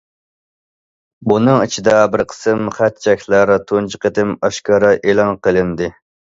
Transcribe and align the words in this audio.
بۇنىڭ 1.31 1.61
ئىچىدە 1.65 1.93
بىر 2.15 2.25
قىسىم 2.33 2.65
خەت- 2.79 2.99
چەكلەر 3.07 3.55
تۇنجى 3.69 4.03
قېتىم 4.09 4.35
ئاشكارا 4.45 4.93
ئېلان 5.01 5.41
قىلىندى. 5.47 5.95